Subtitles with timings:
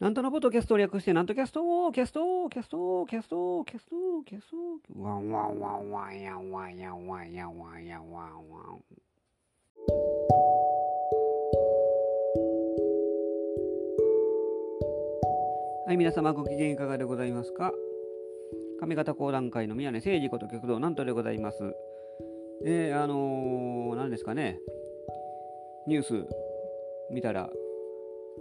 [0.00, 4.56] なんとのポッドキャストを略して、なんとキャストをキャストをキャストをキャストをキャストをキャスト
[4.94, 8.78] ワンワンワンワンやワンやワンワンワンワン。
[15.88, 17.72] はい、皆様ご機嫌いかがでございますか
[18.80, 21.74] 上方講談会の宮根誠司こと極道なんとでございます。
[22.64, 24.60] えー、あのー、何ですかね、
[25.88, 26.24] ニュース
[27.10, 27.50] 見たら、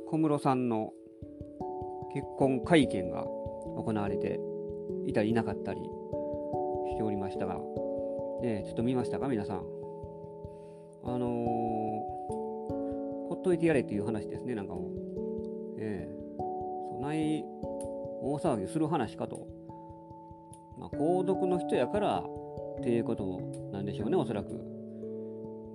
[0.05, 0.93] 小室さんの
[2.17, 4.39] 結婚会見が行われて
[5.05, 7.59] いたりいなかったりしておりましたが、
[8.41, 9.57] ね、ちょっと見ましたか皆さん。
[11.03, 11.29] あのー、
[13.29, 14.91] ほっといてやれっていう話ですね、なんかもう。
[15.79, 16.17] ええ
[16.91, 17.45] そない
[18.23, 19.47] 大騒ぎする話かと。
[20.79, 22.23] まあ、皇族の人やから
[22.79, 23.39] っていうこと
[23.71, 24.49] なんでしょうね、おそらく。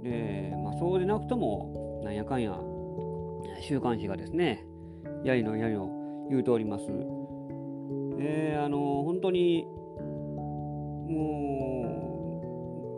[0.02, 2.58] で、まあ、そうでなくとも、なんやかんや、
[3.60, 4.66] 週刊誌がですね、
[5.22, 6.86] やりのやりの言うております。
[8.18, 9.66] で、あの、本当に、
[11.08, 11.84] も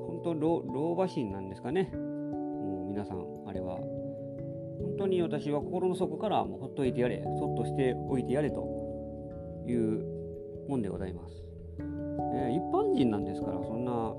[0.09, 1.91] う、本当老、老婆心なんですかね。
[1.95, 3.79] もう皆さん、あれは。
[4.81, 8.63] 本当に私は心の底からもうほっといてやれ、そっとしておいてやれと
[9.67, 10.05] いう
[10.69, 11.45] もんでございます。
[12.35, 14.15] えー、一般人なんですから、そんな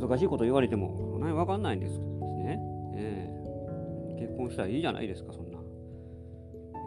[0.00, 2.60] 難しいこと言われても、そんなにわかんないんですね。
[2.94, 5.53] えー、結婚したらいいじゃないですか、そんな。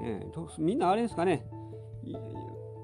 [0.01, 1.45] えー、みんなあれですかね、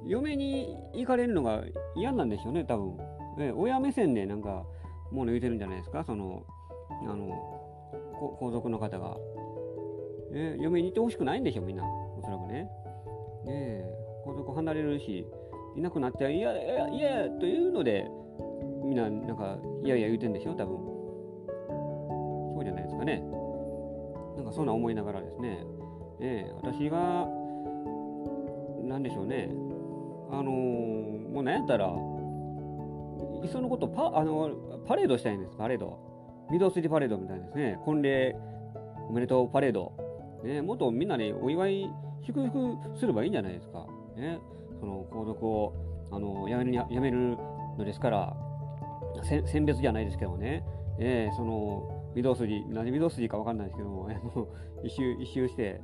[0.05, 1.63] 嫁に行かれるのが
[1.95, 2.97] 嫌なんでしょうね、多分。
[3.39, 4.65] えー、親目線でなんか、
[5.11, 6.43] もの言うてるんじゃないですか、その、
[7.07, 7.27] あの、
[8.39, 9.17] 皇族の方が。
[10.35, 11.83] えー、嫁に行ってほしくないんでしょう、みんな。
[11.83, 12.53] おそらくね。
[12.53, 12.69] ね
[13.47, 13.85] え、
[14.23, 15.27] 皇族離れるし、
[15.75, 18.07] いなくなっていやいやいやというので
[18.83, 20.77] みんななんかいやいや言うてんでしょ多分
[22.55, 23.23] そうじゃないですかね
[24.35, 25.65] なんかそんな思いながらですね
[26.25, 27.27] ええ私が
[28.81, 29.49] 何でしょうね。
[30.31, 31.89] あのー、もう何やったらい
[33.45, 34.49] っそのことパあの
[34.87, 35.55] パレードしたいんです。
[35.57, 35.99] パレード。
[36.49, 37.77] 御堂筋パレードみたいですね。
[37.83, 38.35] 婚礼
[39.09, 39.91] おめでとうパレード。
[40.45, 41.91] ねもっとみんなでお祝い
[42.25, 43.85] 祝福すればいいんじゃないですか。
[44.15, 44.39] ね
[44.79, 45.73] その皇族を
[46.11, 47.37] あのやめるやめる
[47.77, 48.33] のですから
[49.23, 50.63] 選別じゃないですけどね、
[50.99, 54.09] えー、その御堂筋何御堂筋か分かんないですけども
[54.83, 55.81] 一周一周して、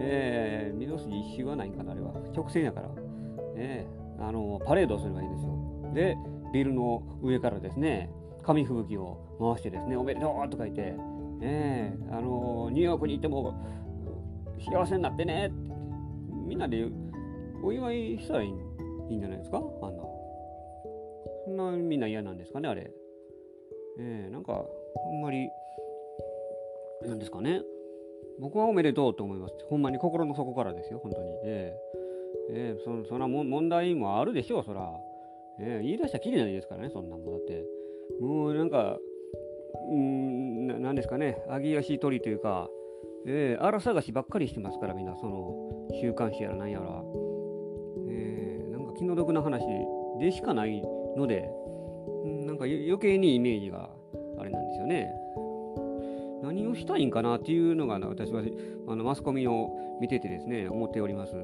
[0.00, 2.12] えー、御堂筋一周はないんかなあれは。
[2.34, 2.88] 直線やから、
[3.56, 5.92] えー、あのパレードすればいいんですよ。
[5.94, 6.16] で
[6.52, 8.10] ビルの上からですね
[8.42, 9.96] 紙吹雪を回してですね。
[9.96, 10.94] おめでとうとか言って、
[11.42, 13.54] えー、あのニューヨークに行っても
[14.58, 15.70] 幸せになってねって。
[16.46, 16.84] みんなで
[17.62, 19.58] お祝いしたらいいいいんじゃないですか？
[19.58, 20.02] あんな。
[21.44, 22.90] そんなみんな嫌なんですかね、あれ。
[24.00, 24.56] えー、なんか、あ
[25.16, 25.48] んまり、
[27.06, 27.60] なんですかね。
[28.40, 29.54] 僕はおめでとうと思います。
[29.68, 31.28] ほんまに心の底からですよ、本当に。
[31.44, 34.90] えー、えー、そそんなも問題もあるでしょう、そら。
[35.60, 37.64] えー、言い出したらきりないですからね、そんなもんだって。
[38.20, 38.98] もうなんか、
[39.90, 42.68] うんな、なんですかね、揚げ足取りというか、
[43.26, 47.02] えー、荒探しばっかりしてますから、みんな、その、週刊誌やらなんやら。
[48.08, 49.62] え、なんか気の毒な話
[50.18, 50.82] でしかない
[51.16, 51.50] ので、
[52.46, 53.90] なんか余計にイメージが
[54.38, 55.12] あれなんですよね。
[56.42, 58.42] 何をしたいんかなっていうのが私は
[58.88, 61.34] あのマスコミを見ててですね思っております。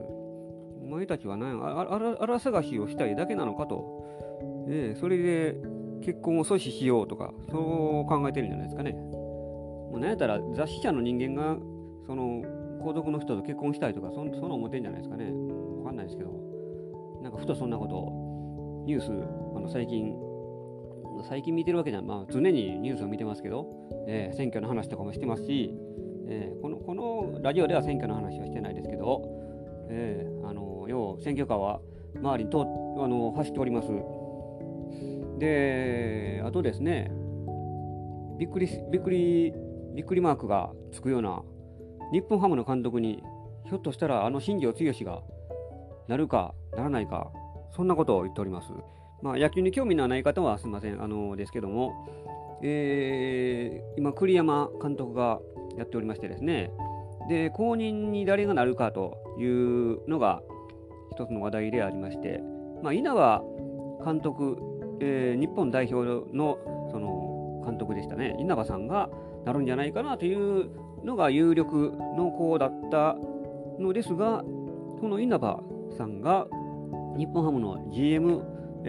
[0.82, 1.86] お前たちは何あ
[2.20, 4.04] あら探しをしたいだけなのかと、
[4.68, 5.56] えそれで
[6.00, 8.92] 結婚を阻止しようとかそう考えてるんじゃないですかね。
[8.92, 11.56] もう何やったら雑誌社の人間が
[12.06, 12.42] その
[12.82, 15.32] 皇族の人と結婚したいとかそんな思ってんじゃないですかね。
[15.78, 16.46] わかんないですけど。
[17.22, 19.10] なんかふとそんなことをニュース
[19.56, 20.14] あの最近
[21.28, 23.66] 最近見てるわけじゃんまあ常にニュースを見てますけど、
[24.06, 25.74] えー、選挙の話とかもしてますし、
[26.28, 29.22] えー、このこのラジオでは選挙の話はしてないですけど、
[29.90, 31.80] えー、あの要選挙カーは
[32.16, 32.62] 周りにと
[32.98, 33.88] あの走っております
[35.38, 37.10] であとですね
[38.38, 39.52] びっくりびっくり
[39.94, 41.42] びっくりマークがつくような
[42.12, 43.22] 日本ハムの監督に
[43.66, 45.22] ひょっとしたらあの新庄剛志が
[46.08, 47.30] なるかならないか、
[47.74, 48.68] そんなことを言っております。
[49.22, 51.92] まあ、野球に興味のない方はすみません、あのですけども、
[52.62, 55.40] えー、今、栗山監督が
[55.76, 56.70] やっておりましてですね、
[57.28, 60.42] で、後任に誰がなるかというのが
[61.12, 62.40] 一つの話題でありまして、
[62.82, 63.42] まあ、稲葉
[64.04, 64.56] 監督、
[65.00, 66.58] えー、日本代表の
[66.90, 69.10] その監督でしたね、稲葉さんが
[69.44, 70.70] なるんじゃないかなという
[71.04, 73.16] のが有力の子だった
[73.78, 74.42] のですが、
[75.00, 75.60] この稲葉
[75.96, 76.46] さんが
[77.16, 78.42] 日本ハムの GM、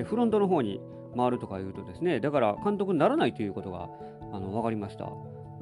[0.04, 0.80] フロントの方に
[1.18, 3.90] 回るとかいうとですね、だから監督にならないということが
[4.32, 5.10] あの分かりました。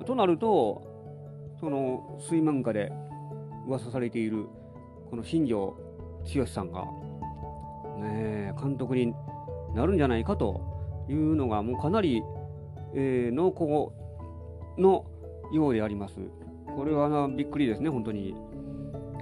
[0.06, 0.84] となると、
[1.60, 2.92] その水面下で
[3.68, 4.46] 噂されている
[5.10, 5.76] この新庄
[6.36, 6.86] 剛さんが、
[8.00, 9.14] ね、監督に
[9.74, 10.62] なるんじゃないかと
[11.10, 12.24] いうのがもうかなり、
[12.94, 15.06] えー、濃厚の
[15.54, 16.20] ようであります。
[16.76, 18.36] これはびっくりですね、本当に。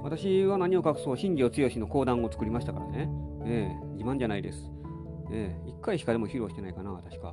[0.01, 3.09] 私は何を隠そう、新庄剛志の講談を作りましたからね。
[3.45, 4.72] ええー、自慢じゃないです。
[5.33, 7.31] ええー、1回しかでも披露してないかな、確か。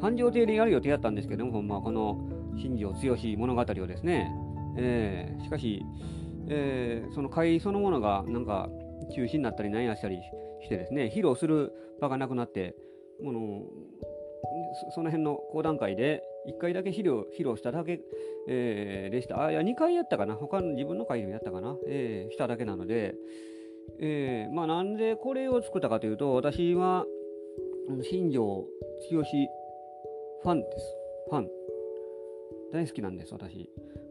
[0.00, 2.18] 繁盛亭でやる予定だったんですけども、ま、この
[2.56, 4.30] 新庄剛志物語をですね、
[4.76, 5.82] えー、しかし、
[6.48, 8.68] えー、その会そのものがなんか
[9.14, 10.18] 中止になったり何やしたり
[10.62, 12.74] してですね、披露する場がなくなって、
[13.22, 13.62] もの
[14.94, 18.00] その辺の講談会で1回だけ披露披露しただけ、
[18.48, 19.42] えー、でした。
[19.42, 20.34] あ、いや、2回やったかな。
[20.34, 21.76] 他の自分の会でもやったかな。
[21.88, 23.14] えー、しただけなので、
[24.00, 27.06] えー、まあなんでこれを作ったかというと、私は、
[28.02, 28.64] 新庄
[29.10, 29.48] 剛志
[30.42, 30.96] ファンです。
[31.28, 31.48] ファン。
[32.72, 33.70] 大好きなんです、私。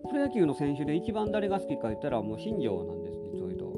[0.10, 3.74] プロ野球の選手で一番誰が好きか言ったら、もう新庄なんです、実を言うと。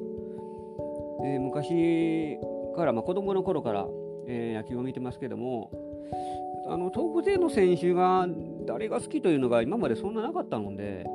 [1.24, 2.38] えー、昔
[2.76, 3.88] から、まあ、子供の頃から、
[4.28, 5.72] えー、野球を見てますけども、
[6.68, 8.28] あの東北勢の選手が
[8.66, 11.06] 誰が好きというのが今までそんななかったので、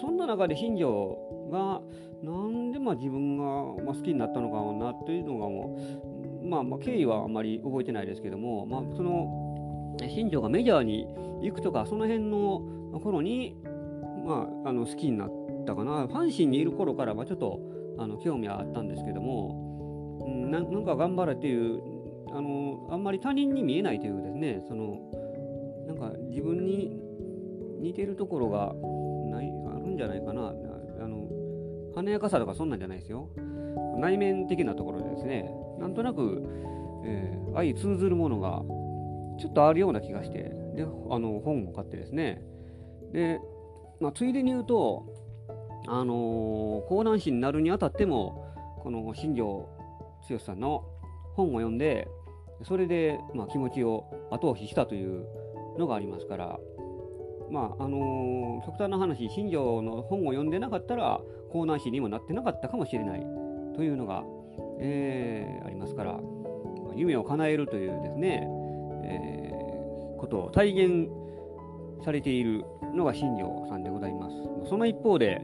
[0.00, 1.80] そんな中で新庄が
[2.22, 6.13] なんでまあ自分が好きになったのかなというのがもう、
[6.44, 11.06] まあ、まあ経緯はあまり覚えてないですけども、まあ、その新庄がメジャーに
[11.42, 12.60] 行くとかその辺の
[13.02, 13.56] 頃に、
[14.26, 15.30] まあ、あの好きになっ
[15.66, 16.06] たかな。
[16.06, 17.60] ファンシーにいる頃からまちょっと
[17.98, 21.80] あの興味はあったんですけども、うん、なんか頑張れっていう
[22.32, 24.98] あのあんまり他人に見えないというですねその
[25.86, 27.00] なんか自分に
[27.80, 28.74] 似てるところが
[29.30, 30.52] ないあるんじゃないかな。
[31.00, 31.28] あの
[31.94, 33.28] 華やかさとかそんなんじゃないですよ。
[33.98, 36.42] 内面的なところでですねなんとなく、
[37.04, 38.62] えー、相通ずるものが
[39.38, 42.42] ちょっとあるような気がしてであの本を買ってですね。
[43.12, 43.40] で、
[44.00, 45.06] まあ、ついでに言うと
[45.86, 49.68] あのー、講談師になるにあたってもこの新庄
[50.28, 50.84] 剛志さんの
[51.34, 52.08] 本を読んで
[52.62, 55.26] それで、まあ、気持ちを後押ししたという
[55.78, 56.58] のがありますから、
[57.50, 61.20] まああのー、極端な話、新庄の本を読んでなかったら、
[61.52, 63.26] 江南市にもなってなかったかもしれない。
[63.74, 64.24] というのが、
[64.80, 66.20] えー、ありますから、
[66.94, 68.46] 夢を叶えるというですね、
[69.04, 71.08] えー、ことを体現
[72.04, 74.36] されているのが新庄さんでございます。
[74.68, 75.42] その一方で、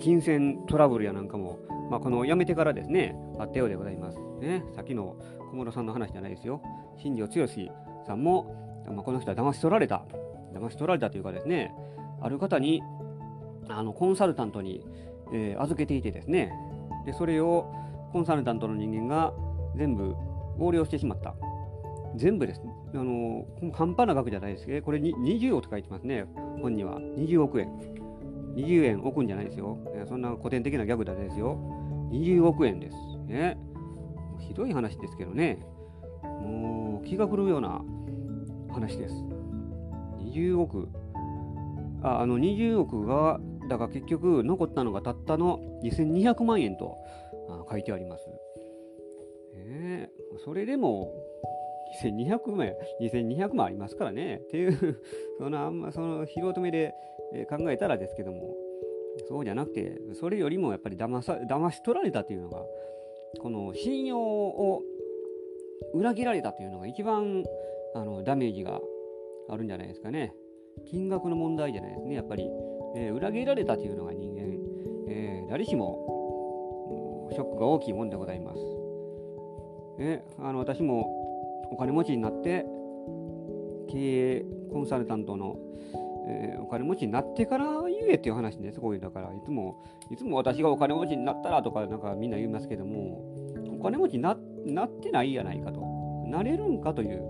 [0.00, 1.58] 金銭トラブルやなんかも、
[1.90, 4.18] まあ、この辞めてからですね、あったようでございます。
[4.40, 5.16] ね、さっきの
[5.50, 6.62] 小室さんの話じゃないですよ。
[6.96, 7.70] 新庄剛志
[8.06, 10.04] さんも、まあ、この人は騙し取られた。
[10.54, 11.72] 騙し取られたというかですね、
[12.20, 12.82] ある方に、
[13.68, 14.84] あのコンサルタントに、
[15.32, 16.52] えー、預けていてですね、
[17.04, 17.72] でそれを
[18.12, 19.32] コンサルタントの人間が
[19.76, 20.14] 全部
[20.58, 21.34] 横領してしまった。
[22.16, 22.62] 全部です。
[22.94, 26.24] あの半端な額じゃないですけど、これに20億と書いてますね、
[26.60, 26.98] 本には。
[26.98, 27.68] 20億円。
[28.56, 29.78] 20円置くんじゃないですよ。
[30.08, 31.56] そんな古典的なギャグだですよ。
[32.10, 32.96] 20億円です。
[33.26, 33.56] ね。
[34.40, 35.64] ひどい話ですけどね、
[36.22, 37.80] もう気が狂うような
[38.72, 39.14] 話です。
[40.18, 40.88] 20億、
[42.02, 43.38] ああの20億が、
[43.70, 46.98] だから結局残ったのがたったの2200万円と
[47.70, 48.28] 書いてあります。
[49.54, 51.14] えー、それでも
[52.02, 54.40] 2200万、2200万ありますからね。
[54.44, 55.00] っていう、
[55.38, 56.94] そのあんまその拾いめで
[57.48, 58.56] 考えたらですけども、
[59.28, 62.64] そうじゃなくて、それよりもやっぱり騙さ騙し取られたというのが
[63.40, 64.82] この信用を
[65.94, 67.44] 裏切られたというのが一番
[67.94, 68.80] あのダメージが
[69.48, 70.34] あるんじゃないですかね。
[70.86, 72.50] 金額の問題じゃないですね、やっぱり。
[72.94, 74.40] えー、裏切られたというのが人間、
[75.08, 78.60] えー、誰しもショックが大きいもんでございます。
[79.98, 82.64] えあの私もお金持ちになって
[83.88, 85.56] 経営コンサルタントの
[86.30, 88.80] えー、お金持ちになってから言えっていう話です。
[88.80, 93.22] ごいだからいつもいつも私がお金持ちになったらとかなんかみんな言いますけども
[93.78, 95.80] お金持ちにななってないやないかと。
[96.26, 97.22] なれるんかという、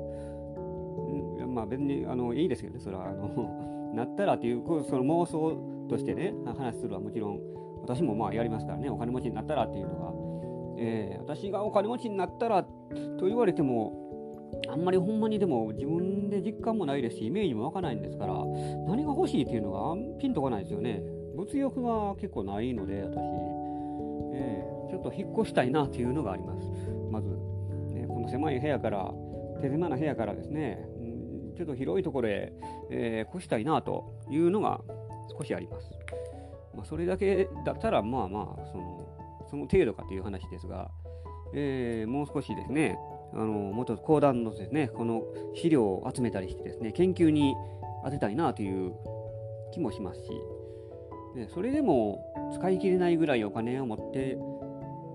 [1.40, 3.09] うん、まあ別にあのいいですけどねそれは。
[3.09, 7.41] あのなったらっていうその妄想としてね話するはもちろん
[7.83, 14.01] 私もまあやりますからねお金持ちになったらっていうのが、えー、私がお金持ちになったらと言われても
[14.69, 18.35] あんまりほんまにでも自分で実感もないですし、イメージも湧かないんですから、
[18.87, 21.03] 何が欲しいっていうのがピンとこないですよね。
[21.37, 23.17] 物欲が結構ないので、私、
[24.35, 26.67] えー、ちょっと引っ越したいなっていうのがあります。
[27.11, 29.13] まず、ね、この狭い部屋から、
[29.61, 30.87] 手狭な部屋からですね、
[31.57, 32.52] ちょっと広いところへ、
[32.90, 34.80] えー、越したいなというのが
[35.37, 35.90] 少しあります。
[36.75, 39.09] まあ、それだけだったら、まあまあ、その、
[39.50, 40.90] その程度かという話ですが、
[41.54, 42.99] えー、もう少しですね、
[43.33, 45.23] あのもっと講談のですねこの
[45.54, 47.54] 資料を集めたりしてですね研究に
[48.04, 48.92] 当てたいなという
[49.73, 50.30] 気もしますし、
[51.37, 54.38] ね、それでも使い切れないぐらいお金を持って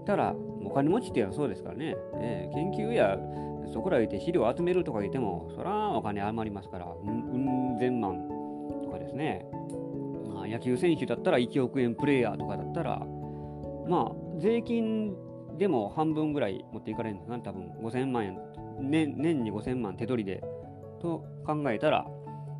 [0.05, 3.17] たらお金持ちっていうのはそうですからね、えー、研究や
[3.73, 8.27] そこら言って資料を集めるとか言ってもそらお金余りますからうんうん千万
[8.83, 9.45] とかですね、
[10.33, 12.99] まあ、野球選手だったら1億円プレーヤーとかだったら
[13.87, 15.13] まあ税金
[15.57, 18.37] でも半分ぐらい持っていかれるんですかね多分5000万円
[18.79, 20.43] 年年に5000万手取りで
[21.01, 22.05] と考えたら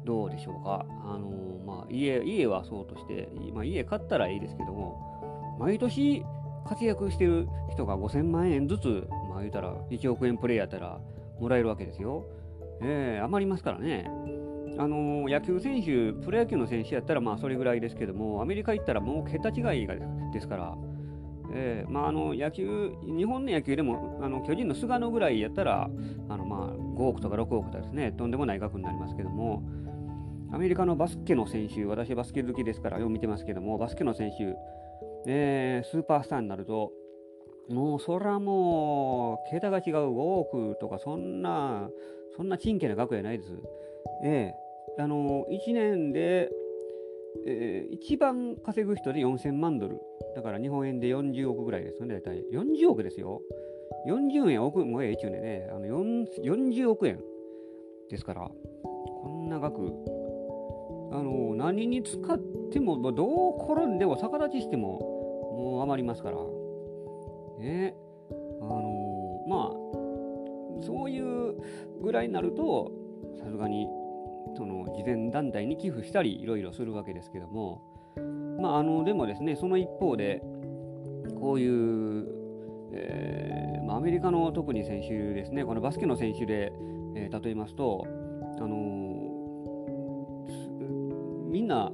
[0.06, 0.86] どうでしょうか。
[1.04, 6.24] あのー、まあ、家、家はそうとして、まあ、家買ったらいいですけども、毎年
[6.66, 10.98] 活躍してる人が5000万円ずつ、まあ言うたら1億円プレイやったら
[11.40, 12.26] もらえるわけですよ。
[12.82, 14.10] えー、余りますからね。
[14.78, 19.96] あのー、野球選手、プロ野球の選手やったらまあそれぐらいですけども、アメリカ行ったらもう桁違いが
[20.34, 20.76] ですから、
[21.52, 25.90] えーまあ、あの野球日本の野球でもあの巨人の菅野ぐらいやったら
[26.30, 29.64] あの、まあ、5億とか6億とかですねとんでもない額になりますけども
[30.52, 34.56] アメリカのバスケの選手私バスケ好きですからよく見てますけどもバスケの選手、
[35.28, 36.92] えー、スーパースターになると
[37.70, 41.90] もうそらもう桁が違う5億とかそんな
[42.36, 43.52] そんなちんけな額やないです。
[44.24, 46.52] えー、あの1年で
[47.46, 50.00] えー、一番稼ぐ人で4000万ドル。
[50.36, 52.46] だから日本円で40億ぐらいですよね、大体。
[52.52, 53.42] 40億ですよ。
[54.08, 57.20] 40円億、もうええっちゅうね、あの40億円
[58.10, 58.50] ですから、
[58.84, 59.82] こんな額。
[61.12, 62.40] あの、何に使っ
[62.72, 65.00] ても、どう転んでも逆立ちしても、
[65.58, 66.38] もう余りますから。
[67.66, 67.96] ね。
[68.62, 69.74] あのまあ、
[70.84, 71.56] そういう
[72.02, 72.92] ぐらいになると、
[73.40, 73.88] さすがに
[74.56, 77.82] その慈善団体に寄付したりいろいろするわけですけども、
[78.60, 80.42] まあ、あのでもですねその一方で
[81.40, 82.28] こういう、
[82.94, 86.72] えーまあ、アメリカの特に選手ですねこのバスケの選手で、
[87.16, 88.10] えー、例えますと、あ
[88.62, 88.72] のー、
[91.50, 91.92] みんな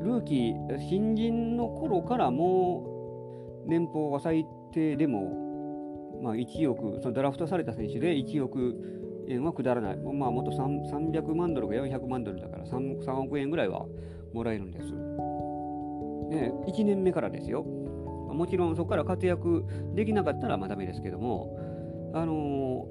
[0.00, 2.84] ルーキー新人の頃からも
[3.66, 9.96] う年俸が最低でも、まあ、1億そのドラフトされた選手で1億円は下らない。
[9.96, 13.86] まあ、もっと300万ドルか400万ドルだから 3, 3億円ぐらいは
[14.32, 14.92] もらえるんです。
[16.30, 17.62] ね、1年目からですよ。
[17.62, 21.58] もちろんそこから活躍できなかったらまあダメですけども、
[22.14, 22.86] あの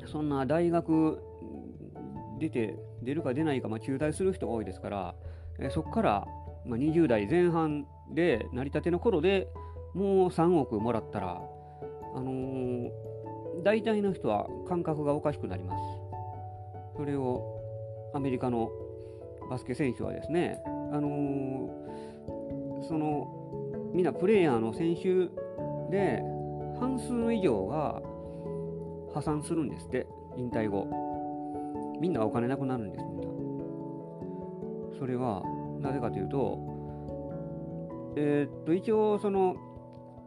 [0.00, 1.20] ー、そんな大学
[2.38, 5.14] 出て、出るか出ないか、まあ、中退する人が多いですから、
[5.58, 6.26] えそこから、
[6.64, 9.48] まあ、20代前半で成り立ての頃で
[9.96, 11.40] もう3億もらったら、
[12.14, 12.90] あのー、
[13.64, 15.82] 大体の人は感覚がおかしくなります。
[16.98, 17.42] それを
[18.14, 18.70] アメリカの
[19.48, 20.62] バスケ選手はですね、
[20.92, 25.30] あのー、そのみんなプレイヤーの選手
[25.90, 26.20] で
[26.78, 28.02] 半数以上が
[29.14, 30.86] 破産するんですって、引退後。
[31.98, 33.28] みんなお金なくなるんです、みんな。
[34.98, 35.42] それは
[35.80, 36.58] なぜかというと、
[38.16, 39.56] えー、っと、一応、その、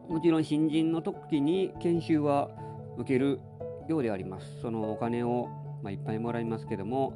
[0.10, 2.50] もちろん新人の時に研修は
[2.98, 3.40] 受ける
[3.88, 4.60] ようであります。
[4.62, 5.48] そのお金を、
[5.84, 7.14] まあ、いっぱいもらいますけども、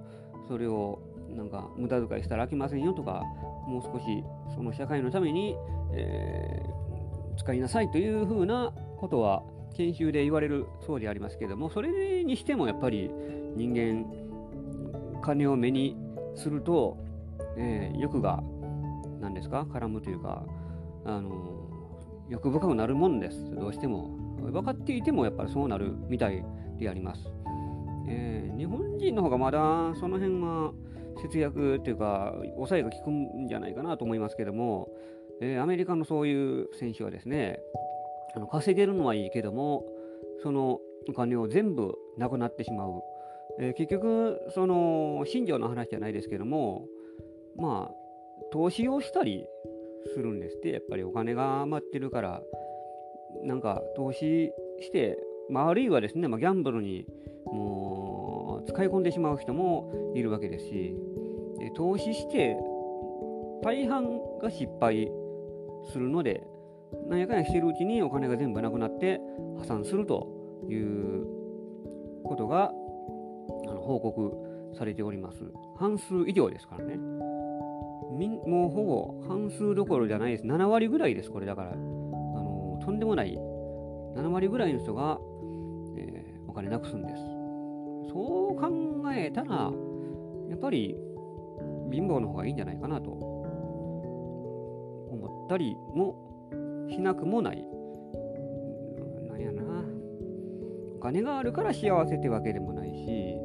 [0.47, 3.23] それをなんか無駄遣いしたら飽きませんよとか、
[3.67, 4.23] もう少し
[4.55, 5.55] その社会のために、
[5.93, 9.41] えー、使いなさいというふうなことは
[9.75, 13.09] 研修で言われるそうでありますけども、それにしてもやっぱり
[13.55, 14.05] 人間、
[15.21, 15.97] 金を目に
[16.35, 16.97] すると、
[17.57, 18.43] えー、欲が
[19.19, 20.45] 何ですか絡むというか、
[21.05, 21.62] あの
[22.29, 24.23] 欲深くなるもんです、どうしても。
[24.51, 26.43] 分かっていてもやっぱりそうなるみたい
[26.77, 27.31] であります。
[28.07, 30.73] えー、日本人の方がまだその辺は
[31.21, 34.89] 節約っていうか抑えが効くんじゃないかなと思いますけども、
[35.41, 37.59] えー、アメリカのそういう選手はですね
[38.35, 39.85] あの稼げるのはいいけども
[40.41, 43.01] そのお金を全部なくなってしまう、
[43.59, 46.85] えー、結局その信条の話じゃないですけども
[47.55, 47.95] まあ
[48.51, 49.45] 投資をしたり
[50.13, 52.41] するんですってやっぱりお金が余ってるから
[53.43, 55.17] なんか投資して、
[55.49, 57.05] まあ、あるいはですね、まあ、ギャンブルに
[57.45, 60.95] もう使い込んでしまう人もいるわけですし、
[61.75, 62.55] 投資して
[63.63, 65.09] 大半が失敗
[65.91, 66.45] するので、
[67.09, 69.19] なんやかんやしてるうちにお金が全部なくなって
[69.59, 70.27] 破産すると
[70.69, 71.25] いう
[72.23, 72.71] ことが
[73.67, 74.31] あの報告
[74.77, 75.39] されております。
[75.77, 76.97] 半数以上ですからね。
[78.17, 80.43] みんもうほぼ半数どころじゃないです。
[80.45, 81.71] 7割ぐらいです、これだから。
[81.71, 83.33] あのとんでもない
[84.15, 85.19] 7割ぐらいの人が、
[85.97, 87.21] えー、お金なくすんです。
[88.11, 88.69] そう考
[89.11, 89.71] えたら、
[90.49, 90.95] やっぱり
[91.91, 93.09] 貧乏の方がいいんじゃないかなと
[95.09, 97.65] 思ったりもしなくもない。
[99.27, 99.63] なんやな。
[100.95, 103.35] お金があるから幸せってわけでもないし、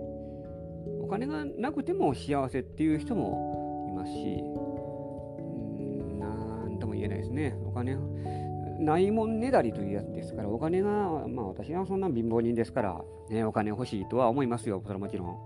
[1.01, 3.58] お金がなくても幸せっていう人も
[4.09, 7.57] し、ん、なんとも言えないですね。
[7.65, 7.97] お金
[8.79, 10.91] ないもんねだりというやつですから、お金が、
[11.29, 15.37] まあ私はそんな貧乏人ですから、ね、お金欲しいとは思いますよ、それはもちろん。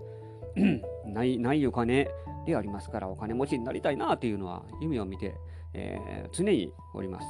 [1.11, 2.09] ないないお金
[2.45, 5.33] でありますから、お金持ちになりたいなというのは夢を見て、
[5.73, 7.27] えー、常におります。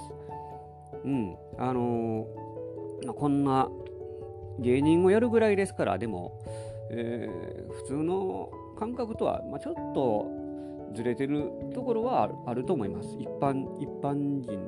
[1.06, 3.70] うん、あのー、まあ、こんな
[4.60, 6.40] 芸人をやるぐらいですから、でも、
[6.92, 10.28] えー、普通の感覚とは、まあ、ちょっと
[10.94, 13.18] ずれてるところはあると思います。
[13.20, 14.68] 一般一般人、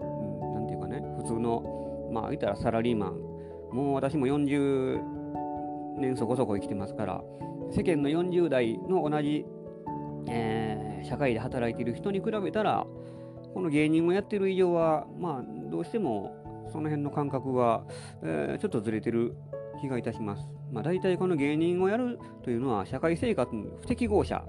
[0.53, 3.19] なんていうかね、普通の、まあ、言ったらサラリーマン、
[3.71, 5.01] もう私も40
[5.97, 7.23] 年そこそこ生きてますから、
[7.71, 9.45] 世間の40代の同じ、
[10.27, 12.85] えー、社会で働いている人に比べたら、
[13.53, 16.35] この芸人をやってる以上は、まあ、どうしても
[16.71, 17.85] その辺の感覚は、
[18.21, 19.35] えー、ちょっとずれてる
[19.79, 20.49] 気がいたします。
[20.71, 24.43] まあ、大体この芸人をやるというのは社会生活の不適合者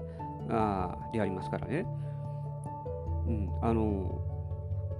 [0.49, 1.85] あでありますからね。
[3.27, 4.21] うん、あの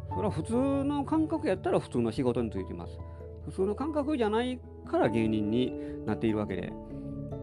[0.09, 2.99] それは普通の感覚やったら普通の仕事についてます。
[3.45, 5.73] 普通の感覚じゃないから芸人に
[6.05, 6.73] なっているわけで。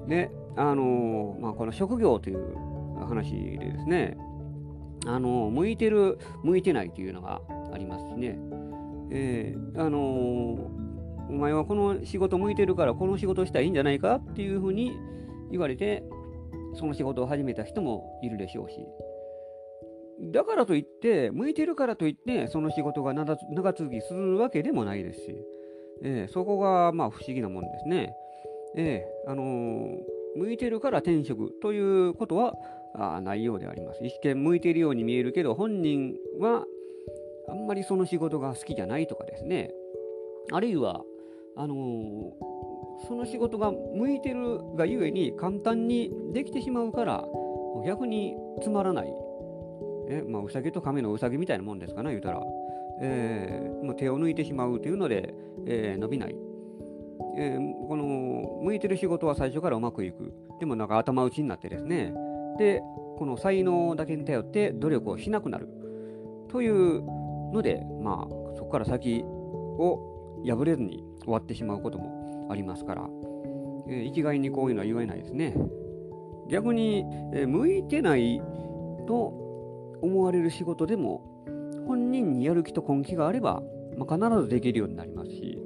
[0.08, 2.56] で、あのまあ、この職業という
[3.06, 4.16] 話でですね、
[5.06, 7.40] あの向いてる、向いてないというのが
[7.72, 8.38] ありますしね。
[9.10, 14.98] えー、あのお前はこの仕事向いてるからこの仕事したらいいんじゃないかっていうふうに
[15.50, 16.04] 言われて、
[16.74, 18.86] その仕事を始めた人もいるでしょうし、
[20.32, 23.36] だからといって、向いてるからといって、その仕事が長
[23.72, 25.34] 続きするわけでもないですし、
[26.02, 28.14] えー、そこがまあ不思議なもんですね。
[28.76, 29.96] えー、あのー、
[30.36, 32.54] 向いてるから転職ということは
[32.94, 34.04] あないようであります。
[34.04, 36.64] 一見向いているように見えるけど、本人は
[37.48, 39.72] あんまりその仕事が好きじゃないとかですね、
[40.52, 41.02] あるいは、
[41.56, 42.53] あのー
[43.06, 47.24] その仕事が向いてるがゆえに簡単にできてしまうから
[47.84, 49.08] 逆につまらない。
[50.08, 52.42] えまあ、うさぎと亀のうさぎみたいなもんですかね、言うたら。
[53.00, 55.34] えー、まあ、手を抜いてしまうというので、
[55.66, 56.36] えー、伸びない。
[57.36, 58.04] えー、この
[58.62, 60.32] 向いてる仕事は最初からうまくいく。
[60.60, 62.14] でもなんか頭打ちになってですね。
[62.58, 62.80] で、
[63.18, 65.68] この才能だけに頼って努力をしなくなる。
[66.48, 67.02] という
[67.52, 73.08] ので、まあ、そこから先を破れずに終わってしまうこともありますから、
[73.88, 75.54] えー、一概にこういうのは言えないですね。
[76.48, 78.42] 逆に、えー、向いてない
[79.06, 79.32] と
[80.02, 81.22] 思われる仕事でも
[81.86, 83.62] 本人にやる気と根気があれば、
[83.96, 85.58] まあ、必ずできるようになりますし、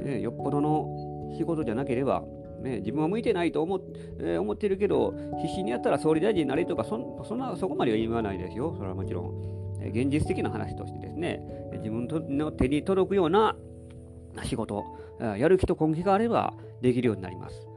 [0.00, 2.22] えー、よっぽどの仕事じゃなければ、
[2.62, 3.80] ね、自分は向いてないと思,、
[4.20, 8.74] えー、思ってるけど必死にやったら総理大臣になれとかそそんなそこまでは言わないですよ。
[8.76, 11.42] それはもちろん、え、現実的な話としてですね。
[11.78, 13.56] 自分の手に届くような
[14.42, 14.84] 仕事
[15.20, 17.68] やる気と根気があればできるようになります。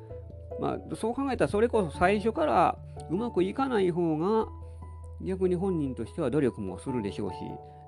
[0.60, 2.78] まあ、そう考えたらそれこそ最初から
[3.12, 4.48] うまくいかない方が
[5.22, 7.36] 逆に本人としては努力もするでしょうし、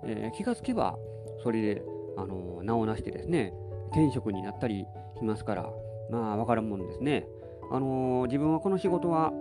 [0.03, 0.95] えー、気がつけば
[1.43, 1.81] それで
[2.17, 3.53] あの名を成してですね
[3.91, 4.85] 転職になったり
[5.17, 5.69] しますから
[6.11, 7.27] まあ分からんもんですね。
[7.71, 9.31] あのー、自分はこの仕事は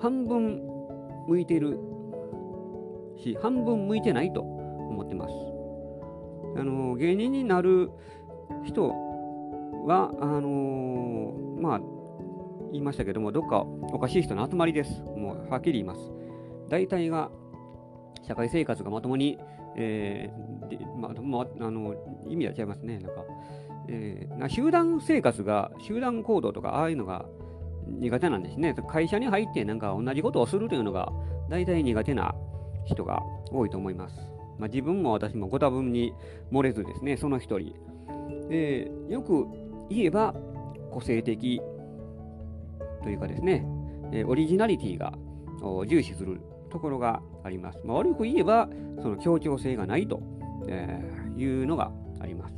[0.00, 0.62] 半分
[1.28, 1.78] 向いてる
[3.22, 5.32] し半分向いてないと思ってます。
[6.58, 7.90] あのー、芸人になる
[8.64, 8.88] 人
[9.86, 11.80] は、あのー、まあ、
[12.72, 15.00] 言いましたけども、どっかおかしい人の集まりです。
[15.16, 16.00] もう、はっきり言います。
[16.68, 17.30] 大体が、
[18.22, 19.38] 社会生活がまともに、
[19.76, 20.46] えー
[20.98, 21.94] ままあの
[22.28, 22.98] 意味は違いますね。
[22.98, 23.24] なんか、
[23.88, 27.26] えー、な集団生活が、集団行動とか、ああいうのが
[27.86, 28.74] 苦手なんですね。
[28.88, 31.12] 会社に入ってなんか同じことをするというのが、
[31.48, 32.34] 大体苦手な
[32.84, 34.16] 人が多いと思います。
[34.58, 36.12] まあ、自分も私もご多分に
[36.50, 37.74] 漏れずですね、その一人。
[38.50, 39.46] えー、よく
[39.88, 40.34] 言えば
[40.90, 41.60] 個性的
[43.02, 43.64] というかですね、
[44.12, 45.12] えー、オリジナリティが
[45.86, 47.80] 重視するところがあります。
[47.84, 48.68] まあ、悪く言えば、
[49.00, 50.20] その協調性がないと、
[50.68, 52.54] えー、いうのがあります。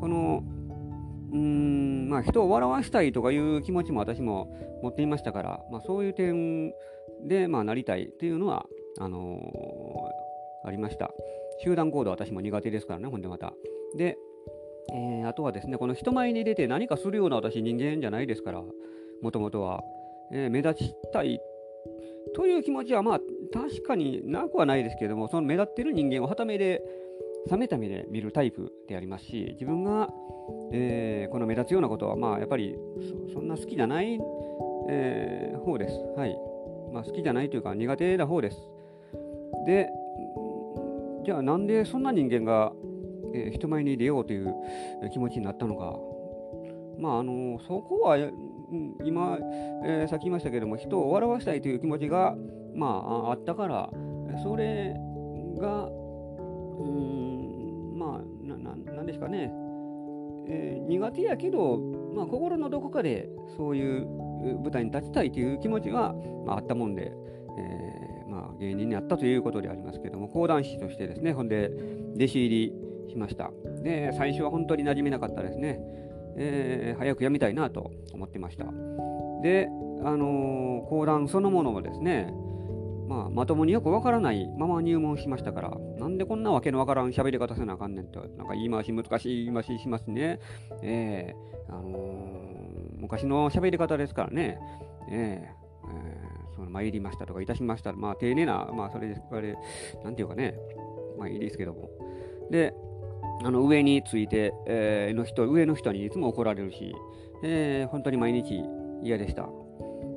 [0.00, 0.42] この
[1.32, 4.48] うん、まあ、人を笑わしたいとかいう気持ちも私も
[4.82, 6.72] 持っていましたから、まあ、そういう点
[7.26, 8.66] で、まあ、なりたいというのは
[8.98, 11.10] あのー、ありました。
[11.62, 13.52] 集団行動私も苦手ですからね、ほんでまた。
[13.96, 14.16] で、
[14.92, 18.62] えー、あとはですね、この人前に出て何かするような私人間じゃないですから、
[19.22, 19.82] もともとは、
[20.32, 21.40] えー、目立ちたい
[22.34, 23.20] という気持ちはまあ
[23.52, 26.82] 確かになくはないですけども、その目立ってる人間をはためで、
[27.50, 30.08] 冷めた目で見るタイプでありますし、自分が、
[30.72, 32.76] えー、この目立つようなことは、まあやっぱり
[33.32, 34.18] そんな好きじゃない、
[34.88, 35.94] えー、方です。
[36.16, 36.36] はい。
[36.92, 38.58] まあ好きじゃないというか苦手な方です。
[39.66, 39.88] で、
[41.24, 42.72] じゃあなんでそんな人間が
[43.34, 44.54] えー、人前に出ようという
[45.12, 45.98] 気持ちになったのか、
[46.98, 48.16] まあ、あのそこは、
[49.04, 49.38] 今、
[49.84, 52.36] えー、さっき言いましたけども、人を笑わせたいという気持ちが、
[52.74, 53.90] まあ、あったから、
[54.42, 54.94] それ
[55.58, 55.88] が、
[56.78, 59.50] うんまあなななんですかね、
[60.48, 61.78] えー、苦手やけど、
[62.14, 64.06] まあ、心のどこかでそういう
[64.62, 66.14] 舞台に立ちたいという気持ちは、
[66.46, 67.12] まあ、あったもんで、
[67.58, 71.70] えー、まあ、芸人になったということでありますけども講談師としてですねほんで
[72.16, 73.50] 弟子入りしました
[73.82, 75.78] で最初は本当に馴染めなかったですね、
[76.36, 78.64] えー、早く辞めたいなと思ってました
[79.42, 79.68] で
[80.04, 82.32] あのー、講談そのものもですね
[83.08, 90.40] まあ、まともによくわからないまま入門しましたから、なんでこんなわけのわからん喋り方せなあかんねんと、なんか言い回し難しい言い回ししますね。
[90.82, 94.58] えー、あのー、昔の喋り方ですからね、
[95.10, 99.56] えー、えー、その参りましたとかいたしました、まあ丁寧な、まあそれで、あれ、
[100.02, 100.58] なんていうかね、
[101.16, 101.88] まあいいですけども。
[102.50, 102.74] で、
[103.44, 106.94] あの上について、えー、の人、上の人にいつも怒られるし、
[107.42, 108.62] えー、本当に毎日
[109.02, 109.48] 嫌でした。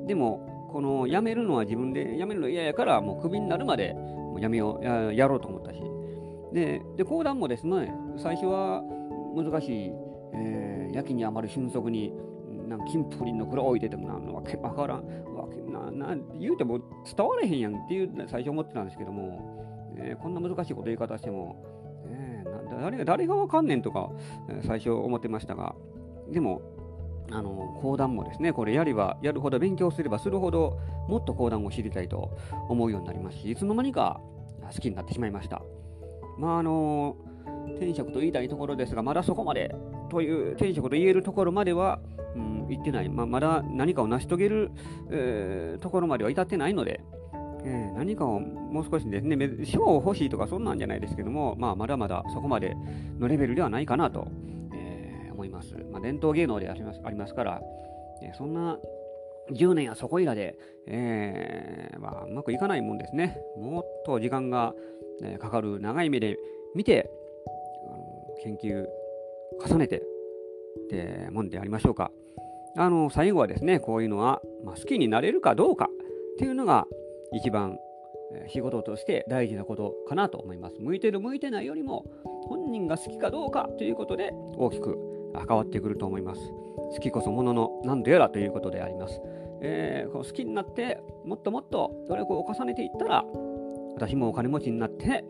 [0.06, 5.82] でも、この辞めるのは自分で辞めるの嫌やからもうクビになるまでもう辞めようややろうと思ったし
[6.52, 8.80] でで講談もですね最初は
[9.34, 9.90] 難しい、
[10.34, 12.12] えー、やきに余る俊足に
[12.68, 14.98] なん金プリンの黒を置いててもなんのわけわからん。
[15.34, 16.78] わけなな言うても
[17.16, 21.56] 伝われへんやんっていう最初思ってたんですけども、えー、こんな難しいこと言い方しても、
[22.78, 24.10] 誰が誰がわかんねんとか、
[24.66, 25.74] 最初思ってましたが
[26.30, 26.62] でも
[27.32, 30.78] あの講談もですねこれやればやるほど勉強すればするほど
[31.08, 32.36] もっと講談を知りたいと
[32.68, 34.20] 思うようになりますしいつの間にか
[34.72, 35.62] 好きになってしまいました。
[36.38, 37.16] まああの
[37.78, 39.74] 天職と言いたいところですがまだそこまで
[40.10, 42.00] という天職と言えるところまでは、
[42.34, 44.70] うん、行ってない、まあ、まだ何かを成し遂げる、
[45.10, 47.00] えー、ところまでは至ってないので、
[47.64, 52.74] えー、何かをもう少しですね賞を欲しいとかそんなんじゃないですけども、まあ、まだまだそこまで
[53.18, 54.28] のレベルではないかなと
[54.74, 55.74] え思います。
[55.90, 57.60] まあ、伝統芸能でありますありますから、
[58.22, 58.78] えそんな
[59.52, 63.38] 10年やそこいらで、えー、まあ、うまくいかないもんですね。
[63.56, 64.74] もっと時間が、
[65.22, 66.38] えかかる長い目で
[66.74, 67.10] 見て、
[67.88, 68.86] あの研究
[69.66, 70.02] 重ねてっ
[70.88, 72.10] てもんでありましょうか。
[72.76, 76.86] あの最後はですね、こういうのは、まあ、好きになれるかどうかっていうのが
[77.32, 77.78] 一番
[78.48, 80.76] 仕事として大事なことかなと思います。
[80.80, 82.04] 向いてる向いてないよりも
[82.46, 84.96] 本人が好きかどうかということで大きく
[85.34, 86.40] 関わってくると思います。
[86.40, 89.20] 好きこそものの何度やらということであります。
[89.62, 93.24] えー、好きになってもっともっと努力を重ねていったら
[93.94, 95.22] 私もお金持ちになって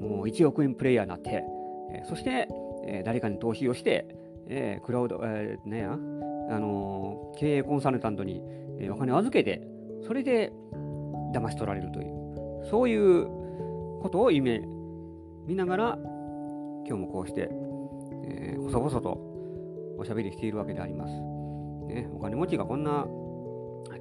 [0.00, 1.44] もう1億円プレイヤーになって、
[1.92, 2.48] えー、そして、
[2.86, 4.06] えー、誰かに投資をして、
[4.48, 5.96] えー、クラウド、えー、ね、あ
[6.58, 8.42] の、経営コンサルタントに、
[8.78, 9.62] え、お金を預けて
[10.06, 10.52] それで
[11.32, 13.26] 騙し取られるというそういう
[14.00, 14.60] ことを夢
[15.46, 15.98] 見ながら
[16.86, 17.48] 今日もこうして、
[18.24, 19.18] えー、細々と
[19.98, 21.12] おしゃべりしているわけであります。
[21.12, 23.06] ね、お金持ちがこんな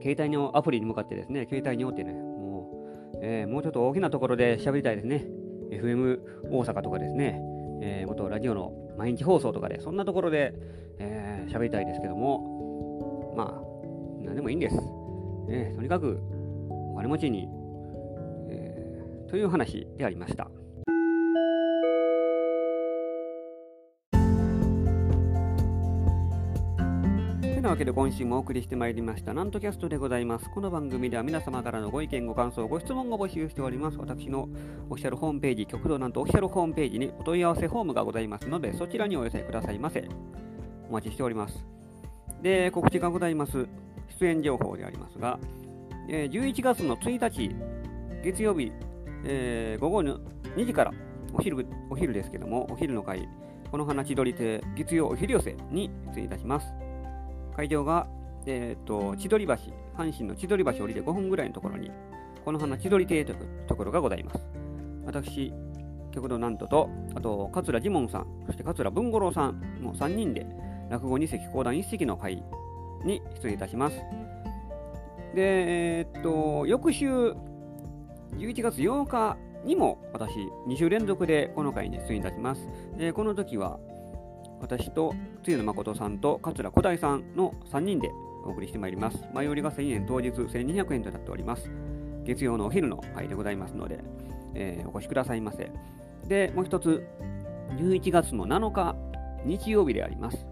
[0.02, 5.26] 携帯のアプリに向かってですね、携帯におってね、もう、えー、もうちょっと大きなところで喋りたいですね。
[5.72, 6.20] FM
[6.52, 7.40] 大阪とかですね、
[7.82, 10.54] えー、元ラジオの毎日放送とかで、そんなところで、
[11.00, 14.76] えー、りたいですけども、まあ、何でもいいんです。
[15.50, 16.20] えー、とにかく、
[17.02, 17.50] 金持ちに、
[18.50, 20.52] えー、という話でありました。
[27.42, 30.48] てなわけで今週もお送りしてまいりましたなんとキャストでございます。
[30.52, 33.98] この番組では皆様からのご意見、ご感想、ご質問を募集しております。
[33.98, 34.48] 私の
[34.90, 40.08] オフィシャルホームページ、極道なんとオフィシャルホームページにお問い合わせフォームがございますので、そちらにお寄せくださいませ。
[40.88, 41.66] お待ちしております。
[42.44, 43.68] で、告知がございます。
[44.20, 45.40] 出演情報でありますが、
[46.14, 47.56] え11月の1日、
[48.22, 48.74] 月曜日、
[49.24, 50.20] えー、午後の
[50.58, 50.92] 2時から
[51.34, 53.30] お昼、お昼ですけども、お昼の会、
[53.72, 56.74] この花千鳥亭月曜お昼寄せに出演いたします。
[57.56, 58.08] 会場が、
[58.46, 59.54] えーと、千鳥橋、
[59.96, 61.90] 阪神の千鳥橋降りて5分ぐらいのところに、
[62.44, 64.46] この花千鳥亭というところがございます。
[65.06, 65.54] 私、
[66.12, 70.46] 極度なんとと、あと、桂ジモンさん、そして桂文五郎さんの3人で、
[70.90, 72.44] 落語2席、講談1席の会
[73.06, 74.21] に出演いたします。
[75.36, 77.08] で、えー、っと、翌週、
[78.38, 80.32] 11月8日にも私、
[80.68, 82.68] 2週連続でこの回に出演いたします。
[82.98, 83.80] でこの時は、
[84.60, 88.12] 私と露野誠さんと桂小大さんの3人で
[88.46, 89.18] お送りしてまいります。
[89.34, 91.72] 前売りが1000円、当日1200円となっております。
[92.24, 94.00] 月曜のお昼の会でございますので、
[94.54, 95.72] えー、お越しくださいませ。
[96.28, 97.06] で、もう一つ、
[97.78, 98.96] 11月の7日、
[99.46, 100.46] 日曜日であります。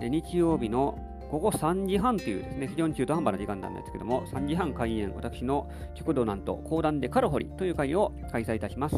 [0.00, 0.98] 日曜日の
[1.30, 8.96] 午後3時半というですね、非常に中途半端な時間なんですけども、3時半開演、私の極道なんと講談でカラホリという会を開催いたします。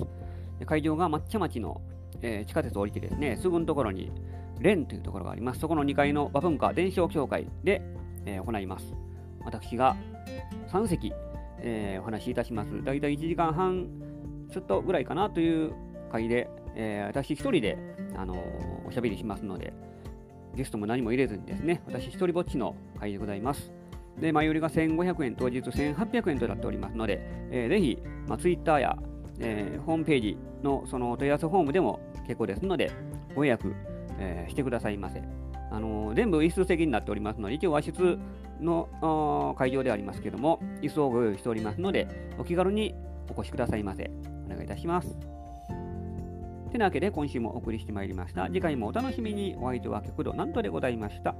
[0.64, 1.80] 会場が抹茶町の、
[2.22, 4.10] えー、地下鉄を降りてですね、すぐのところに
[4.60, 5.60] 連というところがあります。
[5.60, 7.82] そこの2階の和文化伝承協会で、
[8.24, 8.94] えー、行います。
[9.44, 9.96] 私が
[10.68, 11.12] 3席、
[11.60, 12.82] えー、お話しいたします。
[12.84, 13.88] だいたい1時間半
[14.50, 15.72] ちょっとぐらいかなという
[16.10, 17.78] 会で、えー、私一人で、
[18.16, 18.34] あの
[18.86, 19.72] おしゃべりしますので、
[20.56, 23.72] ゲストも何も入れずにですね、私一人ぼっちの会でございます。
[24.18, 28.96] で、前売りが1500円、当日1800円となっておりますので、えー、ぜひ、まあ、Twitter や、
[29.38, 32.90] えー、ホームページのその問い合わせフォームでも結構ですので、
[33.34, 33.74] ご予約、
[34.18, 35.22] えー、してくださいませ。
[35.70, 38.18] あのー、全部椅子席になっておりますので、一応和室
[38.60, 42.94] の会場でありますけども、椅子をご用意しておりますので、お気軽に
[43.28, 44.10] お越しくださいませ。
[44.46, 45.35] お願いいたします。
[46.68, 48.46] てなわけで今週もお送りしてまいりました。
[48.46, 49.56] 次回もお楽しみに。
[49.58, 51.34] お相手は極度なんとでございました。